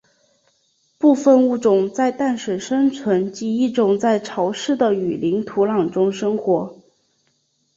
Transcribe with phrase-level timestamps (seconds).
[0.97, 6.75] 部分物种在淡水生存及一种在潮湿的雨林土壤中生活。